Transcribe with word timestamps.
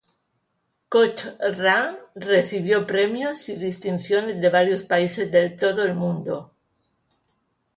Cochran 0.89 1.95
recibió 2.15 2.87
premios 2.87 3.47
y 3.49 3.55
distinciones 3.55 4.41
de 4.41 4.49
varios 4.49 4.83
países 4.83 5.31
de 5.31 5.51
todo 5.51 5.83
el 5.83 5.93
mundo. 5.93 6.55